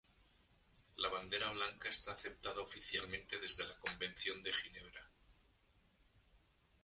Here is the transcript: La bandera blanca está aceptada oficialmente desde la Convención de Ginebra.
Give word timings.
La 0.95 1.09
bandera 1.11 1.51
blanca 1.51 1.87
está 1.87 2.11
aceptada 2.13 2.59
oficialmente 2.63 3.39
desde 3.39 3.65
la 3.67 3.77
Convención 3.77 4.41
de 4.41 4.51
Ginebra. 4.51 5.11